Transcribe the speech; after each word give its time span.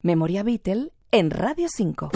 Memoria 0.00 0.44
Beatle 0.44 0.92
en 1.10 1.32
Radio 1.32 1.66
5. 1.68 2.10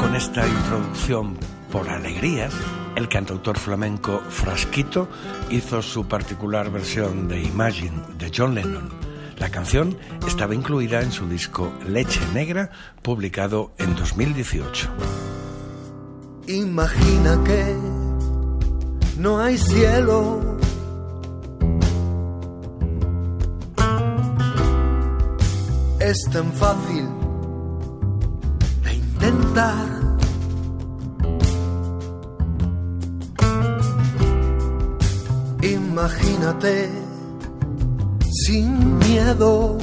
Con 0.00 0.16
esta 0.16 0.44
introducción 0.48 1.38
por 1.70 1.88
alegrías, 1.88 2.52
el 2.96 3.08
cantautor 3.08 3.56
flamenco 3.60 4.18
Frasquito 4.28 5.08
hizo 5.50 5.80
su 5.82 6.08
particular 6.08 6.72
versión 6.72 7.28
de 7.28 7.44
Imagine 7.44 8.02
de 8.18 8.32
John 8.36 8.56
Lennon. 8.56 9.07
La 9.38 9.50
canción 9.50 9.96
estaba 10.26 10.54
incluida 10.54 11.00
en 11.00 11.12
su 11.12 11.28
disco 11.28 11.72
Leche 11.86 12.20
Negra, 12.34 12.70
publicado 13.02 13.72
en 13.78 13.94
2018. 13.94 14.88
Imagina 16.48 17.38
que 17.44 17.76
no 19.18 19.38
hay 19.38 19.56
cielo. 19.56 20.58
Es 26.00 26.16
tan 26.32 26.52
fácil 26.54 27.06
de 28.82 28.94
intentar. 28.94 29.98
Imagínate 35.62 37.07
sin 38.30 38.98
miedo. 38.98 39.78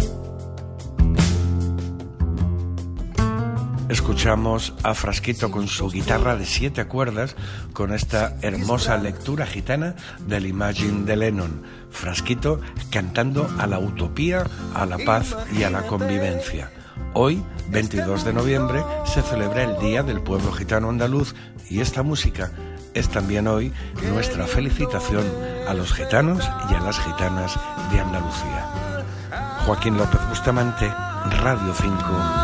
Escuchamos 3.90 4.73
a 4.84 4.93
Frasquito 4.93 5.52
con 5.52 5.68
su 5.68 5.90
guitarra 5.90 6.35
de 6.35 6.46
siete 6.46 6.85
cuerdas 6.85 7.35
con 7.74 7.93
esta 7.93 8.35
hermosa 8.41 8.98
lectura 8.98 9.46
gitana 9.46 9.96
del 10.27 10.48
Imagine 10.48 11.05
de 11.05 11.15
Lennon. 11.15 11.63
Frasquito 11.91 12.60
cantando 12.91 13.49
a 13.57 13.68
la 13.68 13.79
utopía, 13.79 14.43
a 14.74 14.85
la 14.85 14.98
paz 14.98 15.35
y 15.54 15.63
a 15.63 15.70
la 15.70 15.87
convivencia. 15.87 16.71
Hoy, 17.13 17.41
22 17.70 18.26
de 18.26 18.34
noviembre, 18.34 18.84
se 19.05 19.21
celebra 19.21 19.63
el 19.63 19.80
Día 19.80 20.04
del 20.04 20.21
Pueblo 20.21 20.52
Gitano 20.52 20.90
Andaluz 20.90 21.34
y 21.70 21.80
esta 21.80 22.04
música 22.04 22.52
es 22.96 23.10
también 23.10 23.48
hoy 23.48 23.71
nuestra 24.10 24.48
felicitación 24.48 25.26
a 25.68 25.74
los 25.74 25.93
gitanos 25.93 26.49
y 26.71 26.74
a 26.74 26.79
las 26.79 26.98
gitanas 26.98 27.60
de 27.91 27.99
Andalucía. 27.99 28.65
Joaquín 29.65 29.98
López 29.98 30.21
Bustamante, 30.29 30.87
Radio 31.41 31.74
5, 31.76 31.98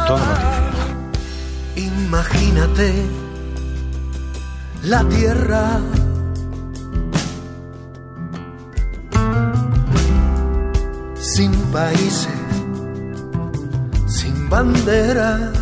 Todo 0.08 0.20
Noticias. 0.20 0.72
Imagínate 1.78 2.94
la 4.84 5.04
tierra. 5.06 5.80
Sin 11.16 11.54
países, 11.72 12.28
sin 14.08 14.50
banderas. 14.50 15.61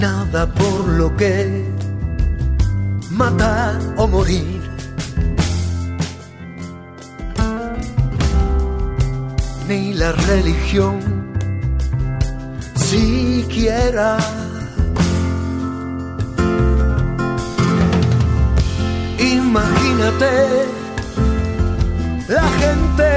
Nada 0.00 0.46
por 0.46 0.88
lo 0.88 1.16
que 1.16 1.64
matar 3.10 3.78
o 3.96 4.06
morir. 4.06 4.60
Ni 9.68 9.94
la 9.94 10.12
religión 10.12 11.00
siquiera. 12.74 14.18
Imagínate 19.18 20.32
la 22.28 22.46
gente 22.60 23.10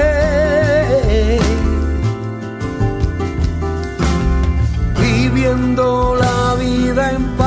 viviendo 5.00 6.19
vida 6.90 7.12
en 7.12 7.38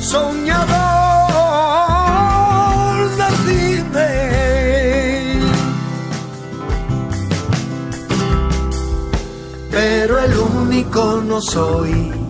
soñador. 0.00 0.88
Pero 9.70 10.18
el 10.18 10.36
único 10.36 11.22
no 11.22 11.40
soy. 11.40 12.27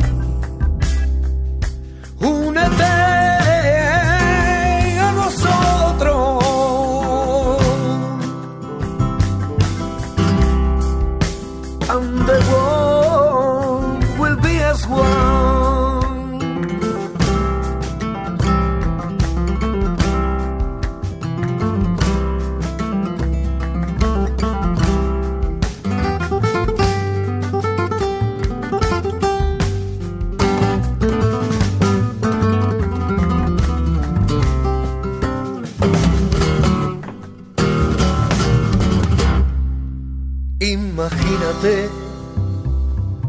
Imagínate 40.60 41.91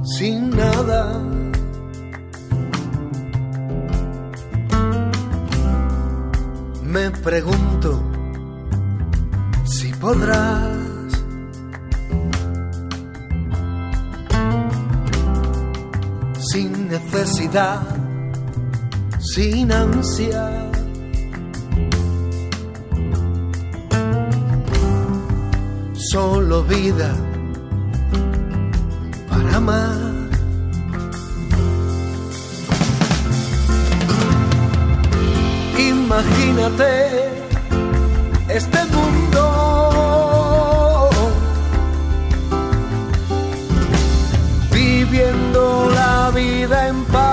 sin 0.04 0.50
nada. 0.52 1.49
Pregunto 7.12 8.02
si 9.66 9.92
podrás 9.94 10.90
sin 16.52 16.88
necesidad, 16.88 17.82
sin 19.20 19.72
ansia. 19.72 20.72
Solo 26.12 26.64
vida 26.64 27.16
para 29.30 29.58
amar. 29.58 30.09
Imagínate 36.10 36.90
este 38.48 38.80
mundo 38.86 39.44
viviendo 44.72 45.92
la 45.94 46.32
vida 46.32 46.88
en 46.88 47.06
paz. 47.06 47.30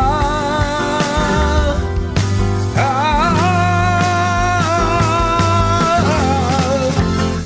Ah, 2.77 3.33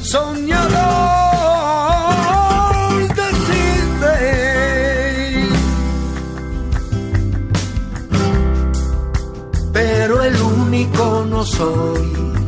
soñador 0.02 0.80
de 3.14 3.28
Sydney. 3.46 4.80
pero 9.72 10.22
el 10.22 10.36
único 10.40 11.19
soy. 11.44 12.00
Únete 12.20 12.39